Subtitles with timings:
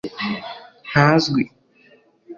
[0.89, 1.43] ntazwi